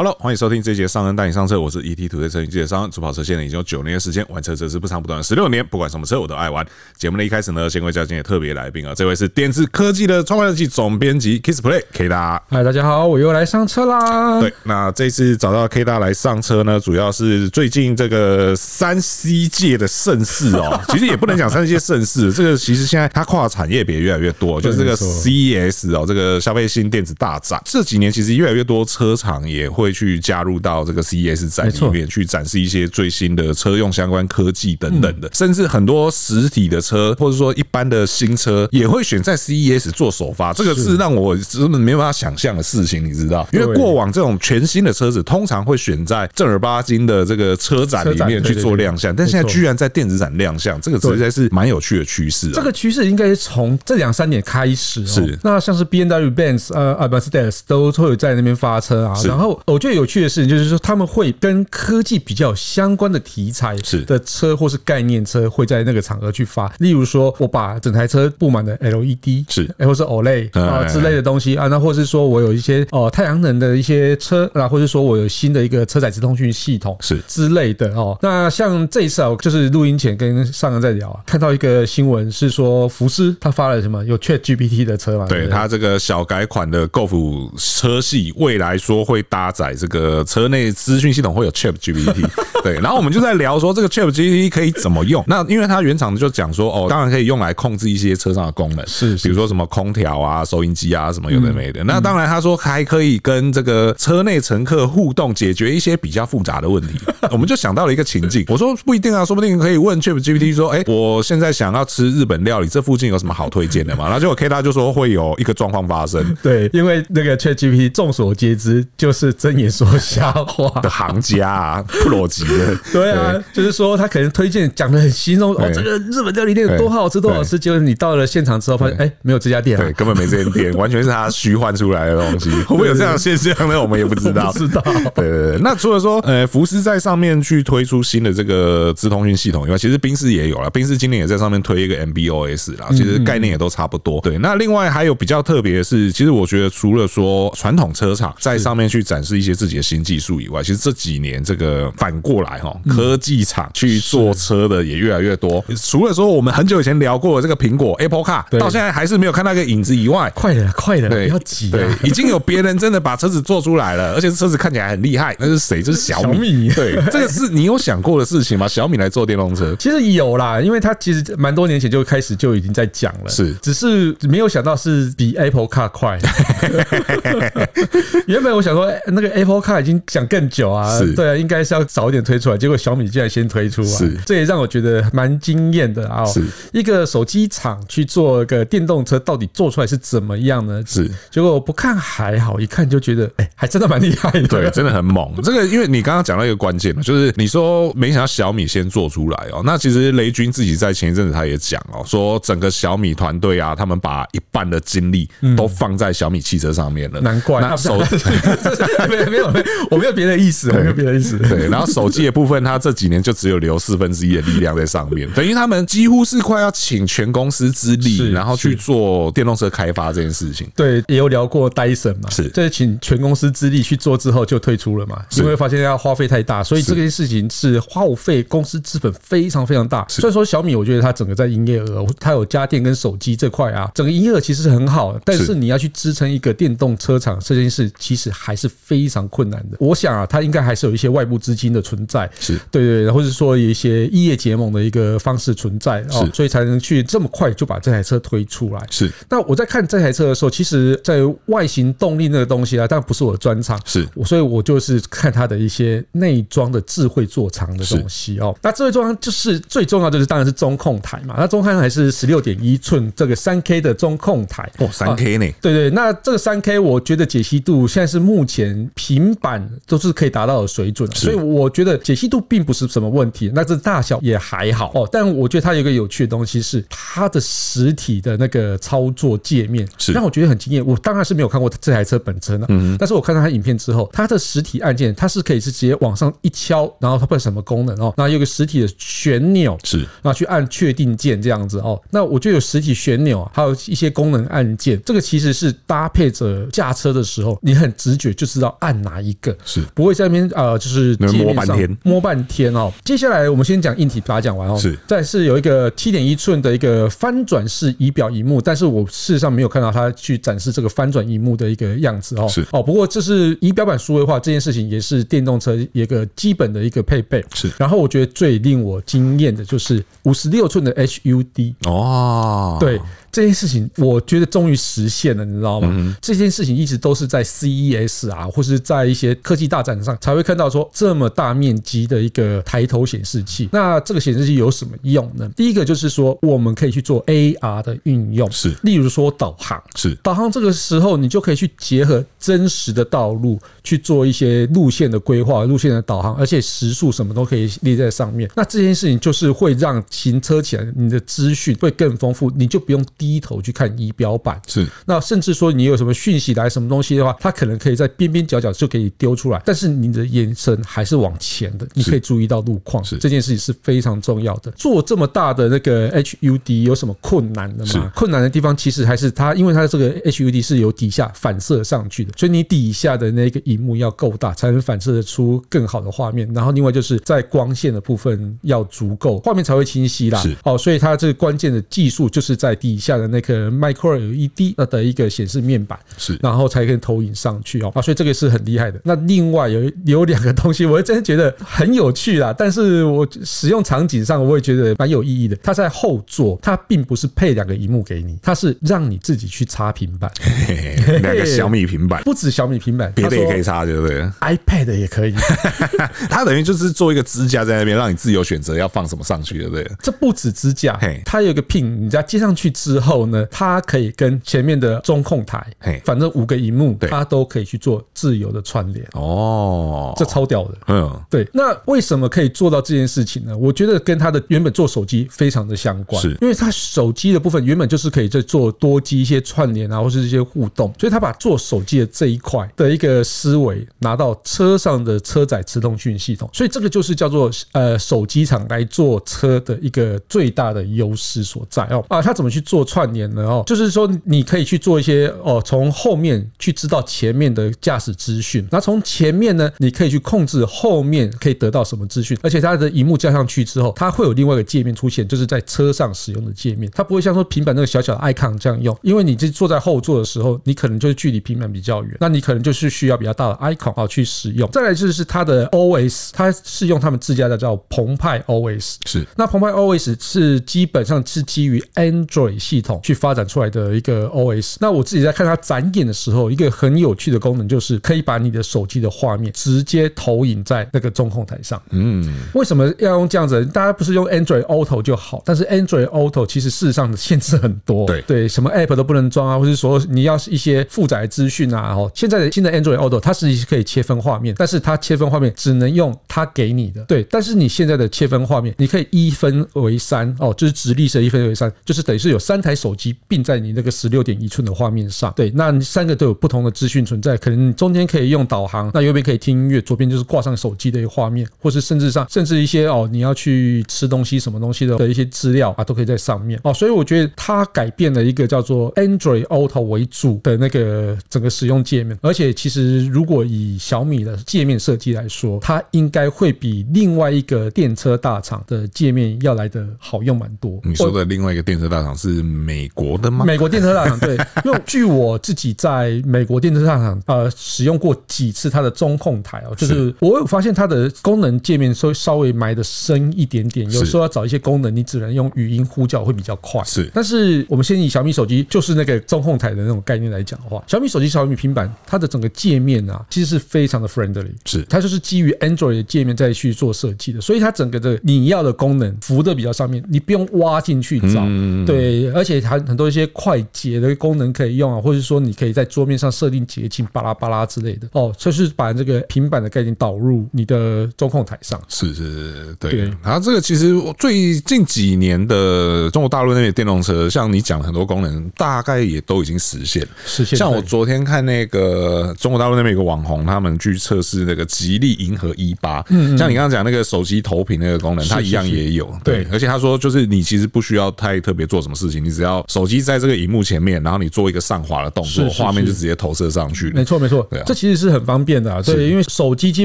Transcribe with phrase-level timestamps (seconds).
[0.00, 2.90] Hello，欢迎收听这一节上恩带你上车，我是 ET 土车云记者尚恩。
[2.90, 6.66] 主跑车现在已经有九年的时间，玩车则是不长不短的十六年，不管什么车我都爱玩。
[6.96, 12.42] 节目的一开始呢，先为今天也特别来宾啊，这位是电子科技的创办人及总编辑 KissPlay K 大。
[12.48, 14.40] 嗨，大家好，我又来上车啦。
[14.40, 29.89] 对，那这次找到 K 大来上车呢，主要是最近这个三 C 界的盛世哦， 其实也不能讲三 C 界盛世，这个其实现在它跨产业别越来越多，就是这个 CES 哦，这个消费性电子大展，这几年其实越来越多车厂也会。
[29.90, 43.46] 会去加入到这个 CES 展里面去展示一些最新的车用相关科技等等的，甚至很多实体的车或者说一般的新车也会选在 CES 做首发，这个是让我根本没办法想象的事情，你知道？
[43.52, 52.50] 因为过往这种全新的车子通常会选在正儿八经的这个车展里面去做亮相，但现在居然在电子展亮相，这个实在是蛮有趣的趋势。
[52.52, 55.36] 这个趋势应该是从这两三年开始，是。
[55.42, 59.60] 那像是 BMW、Benz、呃、啊 Mercedes 都会在那边发车啊，然后。
[59.70, 66.72] 我觉得有趣的事情就是说，他们会跟科技比较相关的题材是的车或是概念车会在那个场合去发。
[66.78, 78.18] 例如说，我把整台车布满了 LED，是，或是 OLED 啊之类的东西啊，那或是说我有一些哦太阳能的一些车啊，或者说我有新的一个车载直通讯系统是之类的哦。
[78.22, 85.26] 那像这一次啊，就是录音前跟尚恩在聊啊，看到一个新闻是说福斯他发了什么有 ChatGPT 的车嘛？
[85.26, 89.50] 对，他这个小改款的 Golf 车系，未来说会搭。
[89.60, 92.26] 在这个车内资讯系统会有 ChatGPT，
[92.64, 95.22] 对，然后我们就在聊说这个 ChatGPT 可以怎么用。
[95.26, 101.84] 那因为它原厂就讲说，哦，当然可以用来控制一些车上的功能，是，比如说什么空调啊、收音机啊什么有的没的。
[101.84, 106.98] 那当然他说还可以跟这个车内乘客互动，解决一些比较复杂的问题。
[107.30, 114.04] 我们就想到了一个情境，我说不一定啊，说不定可以问 ChatGPT 说，哎，我现在想要吃日本料理，这附近有什么好推荐的嘛？
[114.04, 119.34] 然后结果 K 大就说会有一个状况发生， 对，因为那个 ChatGPT 众所皆知就是。
[119.50, 122.76] 睁眼说瞎话 的行家啊，不逻辑的。
[122.92, 132.50] 对啊，就是说他可能推荐讲的很形容哦，这个日本料理店有多好吃多好吃，结果你到了现场之后发现，哎，没有这家店，对，根本没这家店，完全是他虚幻出来的东西。
[132.62, 133.80] 会不会有这样的现象呢？
[133.80, 134.52] 我们也不知道。
[134.52, 134.82] 知道。
[135.14, 135.58] 对对对。
[135.60, 144.20] 那除了说，呃，福斯在上面去推出新的这个资通讯系统以外，其实宾士也有了，宾士今年也在上面推一个 MB.OS 啦，其实概念也都差不多。
[144.20, 144.38] 对。
[144.38, 155.64] 那另外还有比较特别的是，其实我觉得除了说传统车厂在上面去展示一些自己的新技术以外，其实这几年这个反过来哈，科技厂去做车的也越来越多。
[155.82, 165.34] 除了说我们很久以前聊过的这个苹果 Apple Car，到现在还是没有看到一个影子以外，快了，快了，不要急，对，已经有别人真的把车子做出来了，而且车子看起来很厉害。
[165.38, 165.82] 那是谁？
[165.82, 166.68] 这是小米。
[166.70, 168.68] 对， 这个是你有想过的事情吗？
[168.68, 176.18] 小米来做电动车，其实有啦，因为它其实蛮多年前就开始就已经在讲了，是，只是没有想到是比 Apple Car 快。
[178.26, 179.70] 原本我想说，那个 Apple Car。
[179.70, 186.24] 他已经讲更久啊，对啊，应该是要早一点推出来，结果小米竟然先推出啊，是，这也让我觉得蛮惊艳的啊。
[186.24, 186.42] 是，
[186.72, 190.82] 一个手机厂去做一个电动车，到底做出来是怎么样呢？
[190.84, 195.32] 是，结果我不看还好，一看就觉得，哎，还真的蛮厉害的， 对，真的很猛。
[195.44, 208.00] 这个因为你刚刚讲到一个关键嘛，就是你说没想到小米先做出来哦，那其实雷军自己在前一阵子他也讲哦，说整个小米团队啊，他们把一半的精力都放在小米汽车上面了，难怪那手
[209.30, 209.66] 没有没有。
[209.90, 211.36] 我没有别的意思，没有别的意思。
[211.38, 220.68] 对，然后手机的部分，它这几年就只有留四分之一的力量在上面，等于他们几乎是快要请全公司之力，然后去做电动车开发这件事情。
[220.76, 230.06] 对，也有聊过 Dyson 嘛，是，这是请全公司之力去做之后就退出了嘛，因为发现要花费太大，所以这件事情是耗费公司资本非常非常大。
[230.08, 239.76] 所以说小米，我觉得它整个在营业额，它有家电跟手机这块啊，整个营业额其实是很好的，但是你要去支撑一个电动车厂这件事，其实还是非常困难的。
[239.80, 248.86] 我想啊，它应该还是有一些外部资金的存在，是对对，或者说有一些异业结盟的一个方式存在哦，所以才能去这么快就把这台车推出来。
[248.90, 249.10] 是。
[249.28, 258.56] 那我在看这台车的时候，其实在外形动力那个东西啊，当然不是我的专长，是，所以我就是看它的一些内装的智慧座舱的东西哦。
[258.62, 261.34] 那智慧座舱就是最重要的，就是当然是中控台嘛。
[261.36, 265.46] 那中控台是十六点一寸这个三 K 的中控台哦，三 K 呢？
[265.60, 273.50] 对对，那这个三 K 我觉得解析度现在是目前平板都是可以达到的水准，所以我觉得解析度并不是什么问题。
[273.54, 280.84] 那这大小也还好哦，但我觉得它有一个有趣的东西是它的实体的那个操作界面，是让我觉得很惊艳。
[280.86, 288.12] 我当然是没有看过这台车本身的，嗯，但是我看到它影片之后，它的实体按键它是可以是直接往上一敲，然后它会什么功能哦？
[288.18, 291.98] 然后有个实体的旋钮是，然后去按确定键这样子哦。
[292.10, 302.92] 那我觉得有实体旋钮，还有一些功能按键，这个其实是搭配着驾车的时候，你很直觉就知道按哪一个，是不会在那边呃，就是摸半天摸半天哦。
[303.04, 304.76] 接下来我们先讲硬体，把它讲完哦。
[304.76, 312.48] 是，再是有一个七点一寸的一个翻转式仪表荧幕，但是我事实上没有看到它去展示这个翻转荧幕的一个样子哦。
[312.48, 317.44] 是哦，不过这是仪表板数位化这件事情，也是电动车一个基本的一个配备。
[317.54, 323.00] 是，然后我觉得最令我惊艳的就是五十六寸的 HUD 哦，对。
[323.32, 325.88] 这件事情我觉得终于实现了，你知道吗？
[325.92, 333.68] 嗯、这件事情一直都是在 CES 啊，或是在一些科技大展上才会看到说这么大面积的一个抬头显示器。
[333.72, 335.48] 那这个显示器有什么用呢？
[335.56, 348.50] 第一个就是说我们可以去做 AR 的运用，是，例如说导航，是导航这个时候你就可以去结合真实的道路去做一些路线的规划、路线的导航，而且时速什么都可以列在上面。
[348.56, 353.04] 那这件事情就是会让行车起来你的资讯会更丰富，你就不用。
[353.20, 364.70] 低头去看仪表板是，那甚至说你有什么讯息来什么东西的话，它可能可以在边边角角就给你丢出来，但是你的眼神还是往前的，你可以注意到路况，是这件事情是非常重要的。
[364.70, 368.10] 做这么大的那个 HUD 有什么困难的吗？
[368.16, 376.50] 困难的地方其实还是它，因为它这个 HUD 是由底下反射上去的，所以你底下的那个荧幕要够大，才能反射得出更好的画面。
[376.54, 380.40] 然后另外就是在光线的部分要足够，画面才会清晰啦。
[380.40, 383.09] 是哦，所以它这个关键的技术就是在底下。
[383.10, 389.00] 下的那个 Micro LED 的一个显示面板是，然后才可以投影上去哦啊，所以这个是很厉害的。
[389.04, 395.56] 那另外有有两个东西，我真的觉得很有趣啦，但是我使用场景上我也觉得蛮有意义的。
[395.62, 400.30] 它在后座，它并不是配两个荧幕给你，它是让你自己去插平板，
[401.22, 405.34] 两个小米平板， 不止小米平板，别的也可以插，对不对？iPad 也可以，
[406.30, 409.90] 它等于就是做一个支架在那边，让你自由选择要放什么上去，对不对？
[410.02, 413.10] 这不止支架，它有一个 pin，你再接上去之后。
[413.10, 415.66] 后呢，它可以跟前面的中控台，
[416.04, 419.04] 反正五个荧幕，它都可以去做自由的串联。
[419.14, 420.74] 哦，这超屌的。
[420.86, 421.44] 嗯，对。
[421.52, 423.58] 那为什么可以做到这件事情呢？
[423.58, 442.04] 我觉得跟它的原本做手机非常的相关，是因为它手机的部分原本就是可以在做多机一些串联啊，或是一些互动，所以它把做手机的这一块的一个思维拿到车上的车载磁通讯系统，所以这个就是叫做呃手机厂来做车的一个最大的优势所在哦。
[442.08, 443.10] 啊，它怎么去做串？
[443.10, 464.70] 联了哦，就是说你可以去做一些哦，从后面去知道前面的驾驶资讯，那从前面呢，你可以去控制后面可以得到什么资讯，而且它的荧幕加上去之后，它会有另外一个界面出现，就是在车上使用的界面，它不会像说平板那个小小的 icon 这样用，因为你这坐在后座的时候，你可能就是距离平板比较远，那你可能就是需要比较大的 icon 啊去使用。
[464.70, 469.26] 再来就是它的 OS，它是用他们自家的叫澎湃 OS，是。
[469.36, 473.00] 那澎湃 OS 是基本上是基于 Android 系统。
[473.02, 481.80] 去发展出来的一个 OS，那我自己在看它展演的时候，一个很有趣的功能就是可以把你的手机的画面直接投影在那个中控台上。
[481.90, 483.64] 嗯，为什么要用这样子？
[483.66, 488.06] 大家不是用 Android Auto 就好，但是 Android Auto 其实事实上的限制很多。
[488.06, 491.94] 对对，什么 App 都不能装啊，或者说你要是一些负载资讯啊。
[491.94, 497.02] 哦，现在的新的 Android Auto 它是可以切分画面，但是它切分画面只能用它给你的。
[497.04, 502.69] 对，但是你现在的切分画面，你可以一分为三哦，就是直立式一分为三，就是等于是有三台。
[502.74, 516.74] 手机并在你那个十六点一寸的画面上，对，那三个都有不同的资讯存在，可能中间可以用导航，那右边可以听音乐，左边就是挂上手机的一个画面，或是甚至上甚至一些哦，你要去吃东西什么东西的的一些资料啊，都可以在上面哦。
[516.74, 530.80] 所以我觉得它改变了一个叫做 Android Auto 为主的那个整个使用界面，而且其实如果以小米的界面设计来说，它应该会比另外一个电车大厂的界面要来得好用蛮多。
[530.84, 532.40] 你说的另外一个电车大厂是？
[532.50, 533.44] 美国的吗？
[533.44, 546.82] 美国电车大厂对， 因为据我自己在美国电车大厂呃使用过几次它的中控台哦，就是我有发现它的功能界面稍稍微埋的深一点点，有时候要找一些功能，你只能用语音呼叫会比较快。
[546.84, 561.44] 是，但是我们先以小米手机就是那个中控台的那种概念来讲的话，小米手机、小米平板，它的整个界面啊，其实是非常的 friendly，是，它就是基于 Android 的界面再去做设计的，所以它整个的你要的功能浮的比较上面，你不用挖进去找，
[561.86, 573.12] 对，而且它很多一些快捷的功能可以用啊，或者说你可以在桌面上设定捷径巴拉巴拉之类的哦，就是把这个平板的概念导入你的中控台上，是是是，对。
[573.22, 580.08] 然后这个其实最近几年的中国大陆那边电动车，像你讲的很多功能，大概也都已经实现了。
[580.24, 580.58] 实现。
[580.58, 589.14] 像我昨天看那个中国大陆那边有个网红，他们去测试那个吉利银河 E 八，嗯，像你刚刚讲那个手机投屏那个功能，它一样也有。
[589.22, 596.90] 对，而且他说就是你其实不需要太特别做什么事情，你只要手机在这个荧幕前面，然后你做一个上滑的动作，画面就直接投射上去。
[596.90, 598.80] 没错没错，对啊，这其实是很方便的啊。
[598.80, 599.84] 对，因为手机基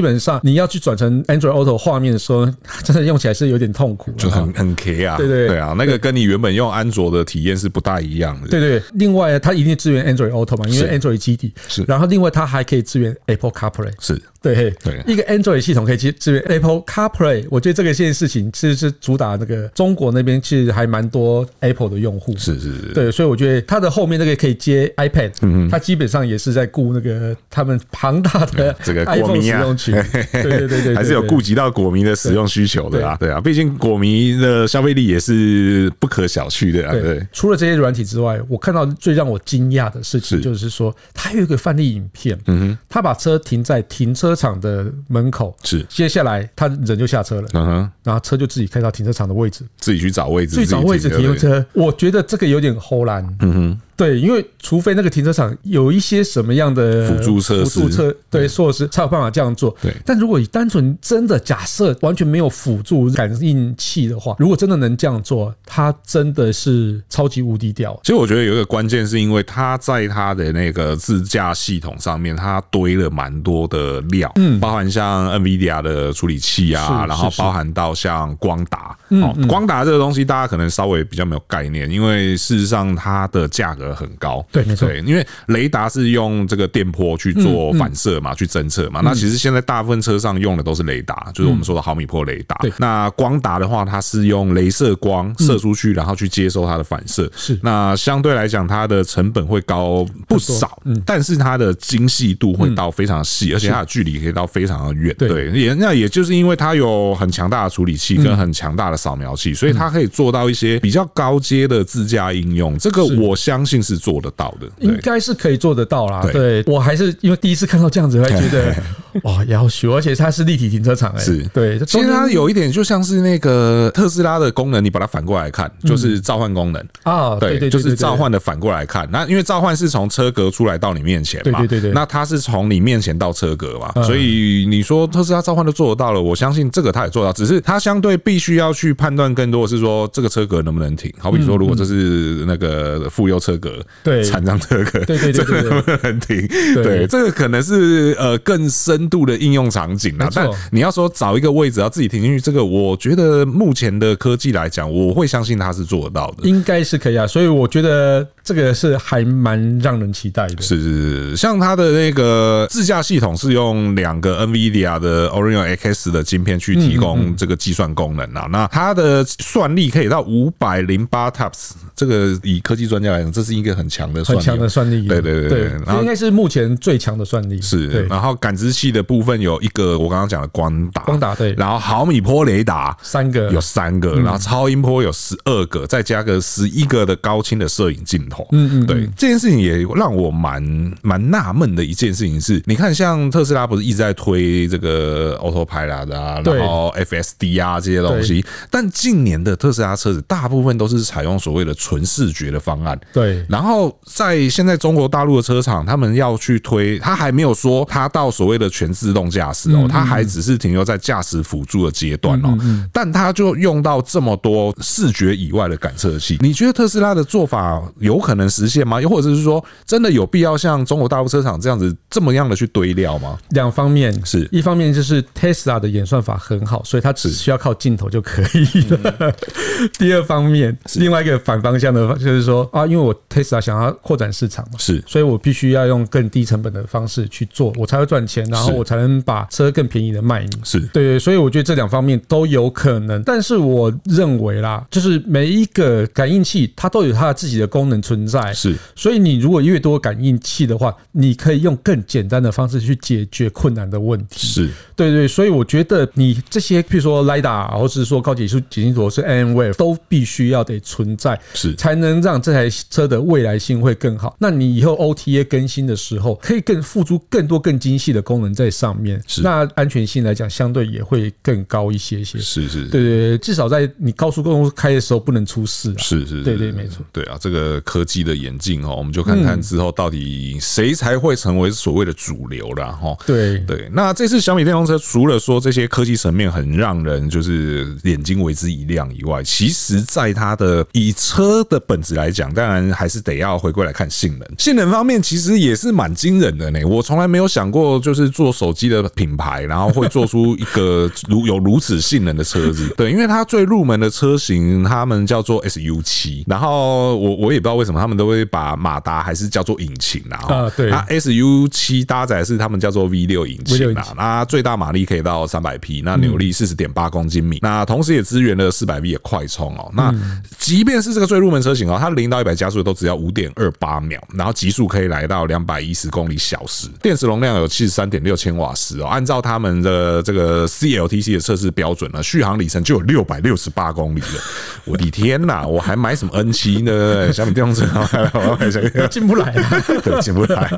[0.00, 2.46] 本上你要去转成 Android Auto 画面的时候，
[2.84, 5.16] 真的用起来是有点痛苦，就很很 K 啊。
[5.16, 8.48] 对对对啊，那个跟你原本用安卓的体验是不大一样的。
[8.48, 11.84] 对对，另外它一定支援 Android Auto 嘛，因为 Android 基底是。
[11.88, 13.92] 然后另外它还可以支援 Apple CarPlay。
[13.98, 14.20] 是。
[14.54, 22.36] 对对，一个 Android 系统可以支支援 Apple CarPlay，我觉得这个件事情其实是主打那个中国那边其实还蛮多 Apple 的用户。
[22.36, 22.92] 是是是。
[22.94, 29.94] 对，所以我觉得它的后面那个可以接 iPad，嗯，它基本上也是在顾那个他们庞大的这个果迷使用群。
[30.30, 33.16] 对对对对，还是有顾及到果迷的使用需求的啊。
[33.18, 36.92] 对啊，毕竟果迷的消费力也是不可小觑的啊。
[36.92, 37.26] 对。
[37.32, 44.86] 除了这些软体之外，我看到最让我惊讶的事情就是说，它有一个范例影片，嗯哼，他把车停在停车场的。
[45.08, 51.64] 门口是，接下来他人就下车了，嗯哼，然后车就自己开到停车场的位置，自己去找位置，自己找位置停车。
[51.72, 53.80] 我觉得这个有点唬烂，嗯哼。
[53.96, 59.74] 对，因为除非那个停车场有一些什么样的辅助设施，辅助车对措施才有办法这样做。
[59.80, 67.98] 对，但如果你单纯真的假设完全没有辅助感应器的话，如果真的能这样做，它真的是超级无敌屌。
[68.02, 83.85] 其实我觉得有一个关键是因为它在它的那个自驾系统上面，它堆了蛮多的料，嗯，包含像 NVIDIA 的处理器啊，然后包含到像光达，嗯，光达这个东西大家可能稍微比较没有概念，因为事实上它的价格。
[83.94, 89.00] 很高，对，没错，因为雷达是用这个电波去做反射嘛，去侦测嘛。
[89.02, 92.58] 那其实现在大部分车上用的都是雷达，就是我们说的毫米波雷达。
[92.78, 97.30] 那光达的话，它是用镭射光射出去，然后去接收它的反射。
[97.36, 105.14] 是，那相对来讲，它的成本会高不少，但是它的精细度会到非常细，而且它的距离可以到非常的远。
[105.16, 112.76] 对，也那也就是因为它有很强大的处理器跟很强大的扫描器，所以它可以做到一些比较高阶的自驾应用。
[112.78, 113.75] 这个我相信。
[113.82, 116.26] 是做得到的，应该是可以做得到啦。
[116.32, 118.74] 对，我还是因为第一次看到这样子，还 觉得
[119.22, 121.78] 哇，要学，而且它是立体停车场，哎，是对。
[121.80, 127.36] 其实它有一点就像是那个特斯拉的功能，你把它反过来看，就是召唤功能啊。
[127.36, 129.08] 对对，就是召唤的反过来看。
[129.10, 131.92] 那因为召唤是从车格出来到你面前嘛，对对对。
[131.92, 141.12] 那它是从你面前到车格嘛，所以你说特斯拉召唤都做得到了，我相信这个它也做到，只是它相对必须要去判断更多的是说这个车格能不能停。
[141.18, 143.65] 好比说，如果这是那个妇幼车格。
[144.02, 146.48] 对，残障车格，对对对对，能不能停？
[146.74, 150.28] 对，这个可能是呃更深度的应用场景啦。
[150.34, 157.26] 但你要说找一个位置要自己停进去，这个我觉得目前的科技来讲，我会相信它是做得到的，应该是可以啊。
[157.26, 160.62] 所以我觉得这个是还蛮让人期待的。
[160.62, 168.48] 是是是，像它的那个自驾系统是用两个 NVIDIA 的 Orion X 的晶片去提供这个计算功能啊。
[168.50, 173.76] 那它的算力可以到五百零八 TOPS，这个以科技专家来讲，这是一个。
[173.76, 177.60] 很强的算力很强的算力，对对对对，然后应该是目前最强的算力。
[177.60, 188.35] 是，然后感知器的部分有一个，我刚刚讲的光达，光达对，然后毫米波雷达三个，有三个，然后超音波有十二个，再加个十一个的高清的摄影镜头。
[188.52, 190.62] 嗯嗯，对，这件事情也让我蛮
[191.02, 202.98] 蛮纳闷的一件事情是，你看像特斯拉不是一直在推这个 Autopilot 啊，然后 FSD 啊这些东西，但近年的特斯拉车子大部分都是采用所谓的纯视觉的方案。
[203.12, 203.66] 对，然后。
[203.66, 212.56] 然后在现在中国大陆的车厂，他们要去推，他还没有说他到所谓的全自动驾驶哦，他还只是停留在驾驶辅助的阶段哦。
[212.92, 219.00] 但他就用到这么多视觉以外的感测器，你觉得特斯拉的做法有可能实现吗？
[219.00, 223.38] 又或者是说，真的有必要像中国大陆车厂这样子这么样的去堆料吗？
[223.50, 229.14] 两方面是一方面就是 Tesla 的演算法很好，所以它只需要靠镜头就可以了。
[229.20, 229.32] 嗯、
[229.96, 240.50] 第二方面，另外一个反方向的，就是说啊，因为我 Tesla 想要扩展市场嘛，是，所以我必须要用更低成本的方式去做，我才会赚钱，然后我才能把车更便宜的卖你。
[240.64, 254.46] 是对，所以我觉得这两方面都有可能，但是我认为啦，就是每一个感应器它都有它自己的功能存在，是，所以你如果越多感应器的话，你可以用更简单的方式去解决困难的问题。
[254.46, 264.36] 是对对，所以我觉得你这些，譬如说 LiDAR，或是说高解析解析图是 mmWave，都必须要得存在，是才能让这台车的未来性会更好。
[264.38, 272.38] 那你以后 OTA 更新的时候，可以更付出更多更精细的功能在上面，是那安全性来讲，相对也会更高一些些。
[272.38, 275.98] 是是，对对对，至少在你高速公路开的时候不能出事啊。
[275.98, 277.04] 是是，对对没错。
[277.12, 283.16] 对啊，这个科技的演进哦，我们就看看之后到底谁才会成为所谓的主流了哈。
[283.26, 294.46] 对对，那这次小米电动车除了说这些科技层面很让人就是眼睛为之一亮以外，其实在它的以车的本质来讲，当然还是得要回归来看性能。
[294.58, 296.84] 性能方面其实也是蛮惊人的呢。
[296.84, 302.92] 我从来没有想过，就是做手机的品牌，然后会做出一个如有如此性能的车子。
[302.96, 310.36] 对，因为它最入门的车型，他们叫做 SU 七，然后我我也不知道为什么他们都会把马达还是叫做引擎啦。
[310.48, 319.90] 啊，对，那 SU 七搭载是他们叫做 V 六引擎啦，那最大马力可以到三百匹，那扭力四十点八公斤米，那同时也支援了四百 V 的快充哦。
[319.94, 320.12] 那
[320.58, 329.06] 即便是这个最入门车型哦，它零到一百加速都只要五点二八秒，然后极速可以来到两百一十公里小时，电池容量有七十三点六千瓦时哦。
[329.06, 334.40] 按照他们的这个 CLTC 的测试标准呢，续航里程就有六百六十八公里了。
[334.84, 337.32] 我的天呐，我还买什么 N 七呢？
[337.32, 339.54] 小米电动车 进不来，
[340.02, 340.70] 对，进不来。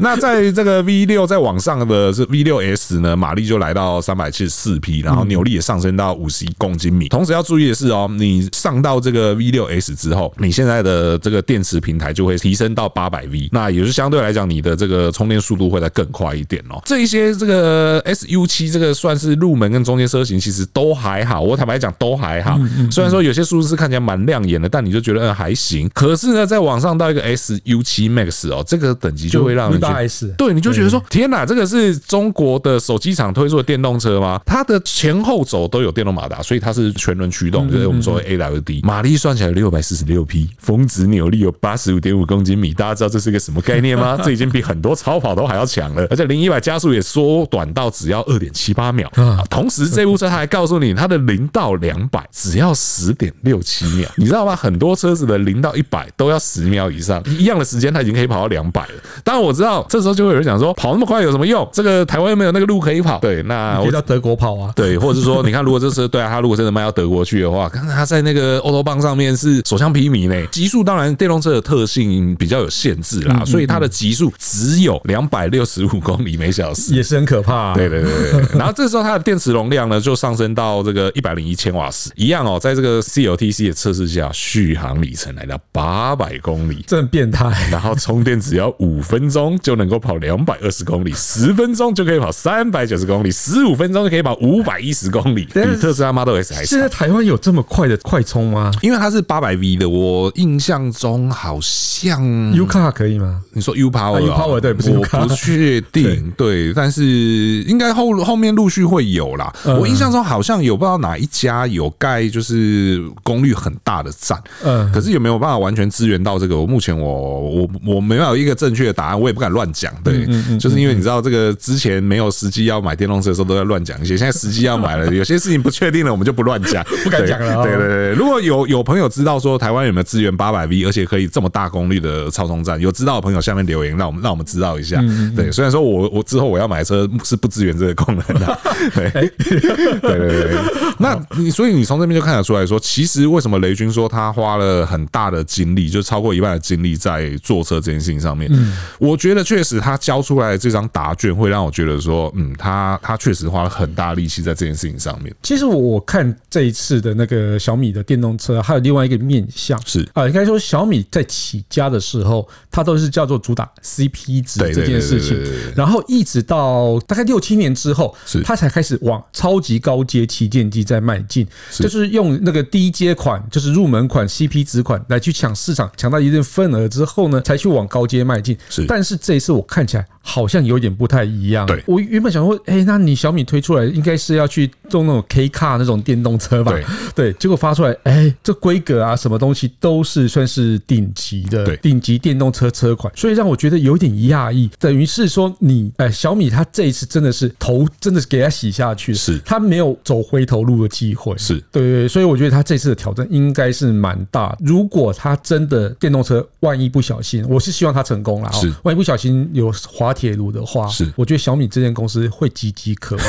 [0.00, 7.08] 那在这个 V 六在往上的是 V 六 S 呢，马力就来到三百七十四匹，然后扭力也上升到五十一公斤米。
[7.08, 16.80] 同时要注意的是哦，你上到这个 V 六 S 之后，你现在的这个电池平台就会提升到八百 V，那也是相对来讲，你的这个充电速度会再更快一点哦。
[16.84, 21.40] 这一些这个 SU 七这个算是入门跟中间车型，其实都还好。
[21.40, 22.58] 我坦白讲都还好，
[22.90, 25.88] 虽然说有些数字看起来蛮亮眼的，但你就觉得嗯还行。
[25.94, 34.40] 可是呢，在网上到一个 SU 七 Max 哦，这个等级就会让人觉得，对，你就觉得说天哪，这个是中国的手机厂推出的电动车吗？
[34.44, 42.72] 它的前后轴都有电动马达，所以它是全轮驱动，就是我们说的 AWD，马力算起来六百四十六匹，峰值扭力有八十五点五公斤米。
[42.74, 44.18] 大家知道这是个什么概念吗？
[44.24, 49.10] 这已经比很多超跑都还要强了，而且零一百加速也缩短到只要二点七八秒。
[49.50, 54.56] 同时，这部车它还告诉你，它的零到两百只要十点六七秒，你知道吗？
[54.56, 58.94] 很多车子的零到一百都要十秒以上，一样的时间它已经可以跑到两百了。
[59.24, 61.68] 当然我知道，这时候就会有人讲说，跑那么快有什么用？
[61.72, 63.18] 这个台湾又没有那个路可以跑。
[63.18, 64.72] 对，那我到德国跑啊。
[64.76, 70.46] 对，或者是说，你看，如果这车对啊，它如果真的卖到德国去的话，看它在那个欧洲棒上面是所向披靡呢。
[70.52, 77.74] 极速当然，电动车的特性比较有限制啦，所以它的极速只有两百六十五公里每小时，也是很可怕。
[77.74, 78.58] 对对对对。
[78.58, 87.50] 然后这时候它的电池容量呢，就上升到这个一百零一千瓦时，一样哦，在这个 CLTC 的测试下，续航里程来到八百公里，真变态。
[87.70, 96.64] 然后充电只要五分钟就能够跑两百二十公里，十分钟就可以跑三百九十公里，十五分钟就可以跑五百一十公里，比特斯拉 Model S 还。
[96.64, 98.70] 现在台湾有这么快的快充吗？
[98.82, 102.22] 因为它是八百 V 的，我印象中好像
[102.54, 103.40] U Car 可以吗？
[103.52, 109.52] 你说 U Power U Power 对，不是 U Car 我不确定，对，但是应该后后面陆续会有啦。
[109.64, 116.58] 我印象中好像有不知道哪一家有盖，就是功率很大的站，嗯，可是有没有办法完全支援到这个？
[116.58, 120.26] 我目前我我我没有一个正确的答案，我也不敢乱讲，对，
[120.58, 127.62] 就是因为你知道这个之前没有时机要买电动车的时候都在乱讲一些，现在时机要买了， 有些事情不确定了，我们就不乱讲， 不敢讲了。
[127.62, 135.02] 对对对，如果有有朋友知道说台湾有没有支援八百 V，而且可以这么大功率的超充站，有知道的朋友下面留言，让我们让我们知道一下。
[135.36, 138.58] 对，虽然说我我之后我要买车是不支援这个功能的，
[138.94, 139.60] 对对
[140.00, 140.56] 对对。
[140.98, 148.50] 那你所以你从这边就看得出来说，其实为什么雷军说他花了很大的精力，就超过一半的精力在坐车这件事情上面？
[148.52, 155.34] 嗯我觉得确实他交出来的这张答卷会让我觉得说，嗯，他他确实花了很大力气在这件事情上面。
[155.42, 165.36] 其实我看这一次的那个小米的电动车，还有另外一个面向是啊，应该说小米在起家的时候，它都是叫做主打 CP 值这件事情，
[165.76, 175.81] 然后一直到大概六七年之后，是它才开始往超级高阶旗舰机在迈进，就是用那个低阶款，就是入门款 CP 值款来去抢市场。
[175.82, 178.56] 场抢到一定份额之后呢，才去往高阶迈进。
[178.68, 181.66] 是，但是这一次我看起来好像有点不太一样。
[181.66, 186.72] 对，我原本想说，哎，那你小米推出来应该是要去做那种 K car 那种电动车吧？
[186.72, 194.70] 对，对，结果发出来，哎，这规格啊，什么东西都是算是顶级的，顶级电动车车款，所以让我觉得有点讶异。
[194.78, 201.36] 等于是说，你哎，小米它这一次真的是头真的是给它洗下去，是，它没有走回头路的机会。
[201.36, 204.56] 是对对，所以我觉得它这次的挑战应该是蛮大。
[204.60, 208.52] 如果它真的电动车万一不小心，我是希望它成功了。
[208.52, 213.22] 是，万一不小心有滑铁卢的话，是，我觉得小米这间公司会岌岌可危，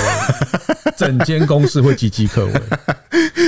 [0.98, 2.54] 整间公司会岌岌可危。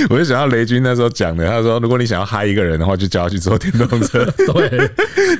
[0.08, 4.24] 我就想到雷军那时候讲的，他说：“如果你想要嗨一个人的话，就叫他去坐电动车。
[4.52, 4.90] ”对，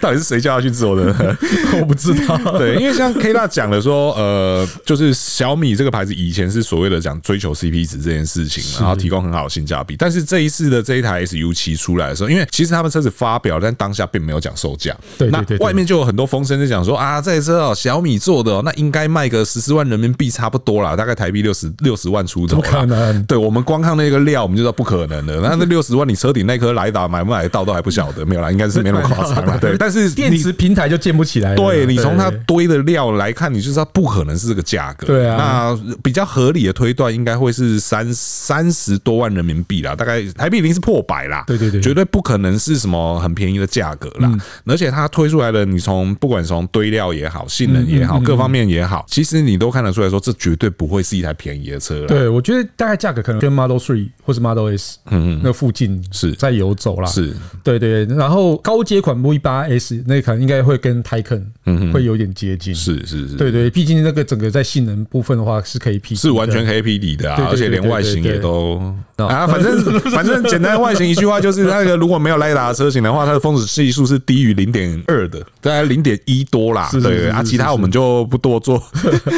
[0.00, 1.38] 到底是谁叫他去坐的呢？
[1.80, 2.36] 我不知道。
[2.58, 9.94] 对，因为像 K 大讲的说，呃，就是小米这个牌子以前是所谓的讲追求 CP 值这件事情，然后提供很好的性价比。
[9.96, 14.96] 但是这一次的这一台 SU 七出来的时候，因为其实他们车子发表，但当下并没有讲售价。
[15.16, 22.56] 对，那外面就有很多风声在讲说啊，这台车哦，小米做的，那应该卖个十四万人民币差不多啦，大概台币六十六十万出头。
[22.56, 23.22] 不可能。
[23.26, 25.40] 对，我们光看那个料，我们就知道不可能的。
[25.40, 29.56] 那那六十万，你车顶那颗雷达买不买得到都还不晓得，没有啦，应该是没那么夸张了。
[29.62, 31.54] 对，但是 电池平台就建不起来。
[31.54, 35.06] 对，你从它堆的料来看，你就知道不可能是这个价格。
[35.06, 41.44] 对啊，那比较合理的推断应该会是三三十多万人民币啦，大概台币已经是破百啦。
[41.46, 44.28] 对对对，绝对不可能是什么很便宜的价格啦。
[44.64, 52.06] 而且它推出来的，你从不管从堆料也好，性能也好，各方面也好，其实你都看得出来说，这绝对不会是一台便宜的车啦。
[52.06, 56.32] 对，我觉得大概价格可能跟 Model Three 或是 Model S，嗯嗯，那附近是。
[56.32, 57.06] 在游走啦。
[57.08, 57.34] 是，
[57.64, 62.74] 对对，然后高阶款 V 八 S 那可能应该会跟 Taycan 嗯会有点接近。
[62.74, 68.76] 是是是，对对，毕竟那个整个在性能部分的话是可以匹，是完全可以匹敌的啊，而且连外形也都
[69.16, 76.88] 啊，反正 反正简单外形一句话就是，那个如果没有雷达的车型的话，它的峰值系数是低于零点二的，大概零点一多啦。
[76.92, 78.78] 对对啊，其他 我们就不多做，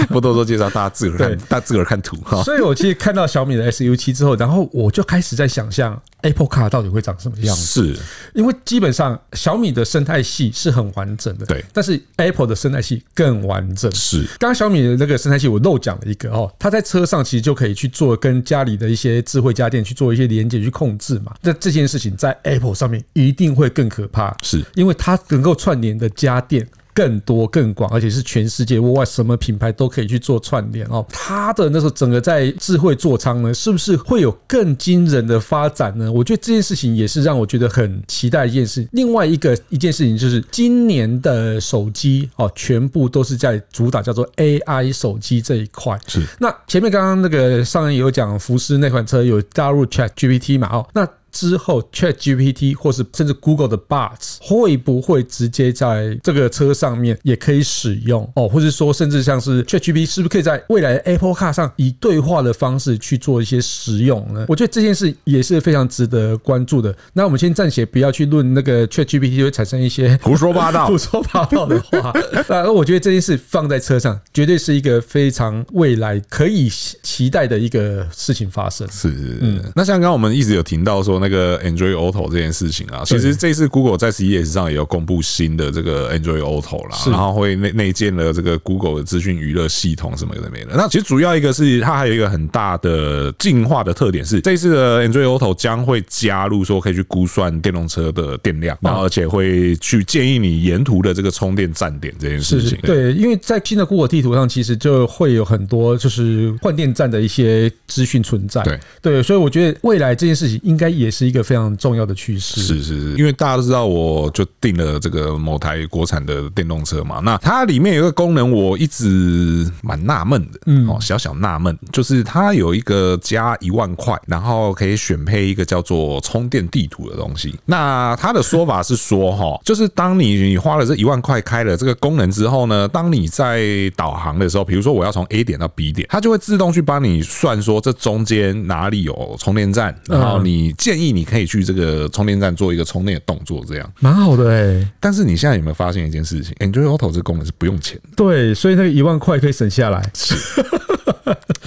[0.08, 2.42] 不多做介绍，大家自个儿看，大家自个儿看图哈。
[2.42, 7.94] 所以我其实看到小米的 SU 七之后，然后我就开始在想象 Apple Car 到底会长什么样子。
[7.94, 8.00] 是，
[8.34, 13.92] 因为基本上小米的生态系是很完整的，对，但是 Apple 的生态系更完整。
[13.94, 21.34] 是，刚刚小米的那个生态系我漏讲了一个哦，它在车上其实就可以去做跟家里的一些智慧家电去做一些连接去控制嘛。
[21.42, 26.66] 那这件事情在 Apple 上面一定会更可怕，是因为它能够串联的家电。
[26.94, 31.04] 更多更广，而且是全世界外什么品牌都可以去做串联哦。
[31.10, 36.10] 它的那时候整个在智慧座舱呢，是不是会有更惊人的发展呢？
[36.10, 38.86] 我觉得这件事情也是让我觉得很期待一件事。
[38.92, 45.98] 另外一个一件事情就是今年的手机哦，全部都是在主打叫做 AI 手机这一块。
[46.06, 46.22] 是。
[46.38, 50.68] 那前面刚刚那个上人也有讲，福斯那款车有加入 ChatGPT 嘛？
[50.72, 51.08] 哦，那。
[51.30, 58.48] 之后，ChatGPT 或是甚至 Google 的 Bots 会不会直接在这个车上面也可以使用哦？
[58.48, 64.46] 或者说，甚至像是 ChatGPT 是不是可以在未来的 Apple Car 上以对话的方式去做一些使用呢？
[64.48, 66.94] 我觉得这件事也是非常值得关注的。
[67.12, 72.12] 那我们先暂且不要去论那个 ChatGPT 会产生一些胡说八道、 胡说八道的话。
[72.48, 76.68] 那我觉得这件事放在车上，绝对是一个非常未来可以
[77.02, 78.86] 期待的一个事情发生。
[78.90, 79.08] 是，
[79.40, 79.62] 嗯。
[79.74, 90.74] 那像刚刚我们一直有听到说那个 Android Auto 这件事情啊，其实这次 Google 在 CES 上也有公布新的这个 Android Auto 啦，然后会内内建了这个 Google 的资讯娱乐系统什么的没的。
[90.74, 102.78] 那其实主要一个是它还有一个很大的进化的特点是，这次的 Android Auto 将会加入说可以去估算电动车的电量，然后而且会去建议你沿途的这个充电站点这件事情。
[102.82, 108.62] 对，因为在新的 Google 地图上，其实就会有很多就是换电站的一些资讯存在。
[108.62, 111.38] 对对，所以我觉得未来这件事情应该也是一个。
[111.48, 117.20] 非常重要的趋势是是是，因为大家都知道，我就订了这个某台国产的电动车嘛。
[117.24, 127.54] 那它里面有一个功能，我一直蛮纳闷的，嗯，哦，小小纳闷，就是它有一个加一万块，然后可以选配一个叫做充电地图的东西。
[127.64, 141.48] 那它的说法是说，哈， 就是当你你花了这一万块开了这个功能之后呢，当你在导航的时候，比如说我要从 A 点到 B 点，它就会自动去帮你算说这中间哪里有充电站，然后你建议你可以。
[141.48, 144.86] 去这个充电站做一个充电的动作，这样蛮好的哎。
[145.00, 148.10] 但是你现在有没有发现一件事情？Android Auto 这个功能是不用钱的。
[148.14, 150.10] 对，所以那个一万块可以省下来。
[150.12, 150.36] 是。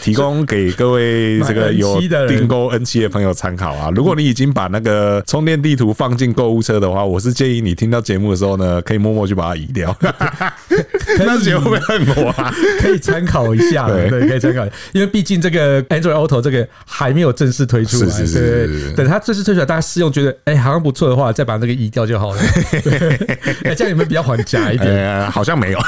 [0.02, 3.92] 提供给各位这个有订购 N 七的朋友参考啊！
[3.94, 9.96] 如果你已经把那个充电地图放进购物车的话，我是建议你听到节目的时候呢，可以默默去把它移掉。
[11.20, 12.52] 那节目会不会恨我啊？
[12.80, 22.42] 可以参考一下，对，可以参考，因为毕竟这个 Android Auto 这个还没有正式推出来，是是是，等它这次推出来，大家试用觉得哎、欸、好像不错的话，再把那个移掉就好了。
[23.64, 24.92] 哎，这样有没有比较缓颊一点？
[24.92, 25.80] 呃，好像没有。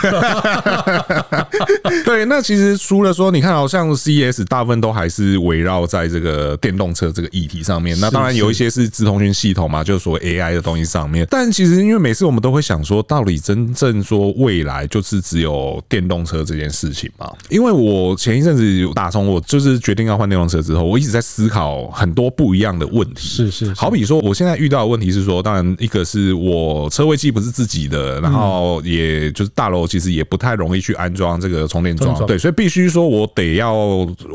[2.06, 8.00] 对，那其实除了说，你看，好像 CES 大部分都还是围绕在这个电动车这个议题上面。
[8.00, 11.28] 那当然有一些是资通讯系统嘛，就是所谓 AI 的东西上面。
[11.30, 17.32] 但其实因为每次我们都会想说，到底真正说未来就是只有电动车这件事情嘛？
[17.50, 23.23] 因为我前一阵子打从我就是决定要换电动车之后，我一直在思考很多不一样的问题。
[23.24, 33.74] 是是，是，好比说，我现在遇到的问题是说，当然一个是我车位既不是自己的，然后也就是大楼其实也不太容易去安装这个充电桩，对，所以必须说我得要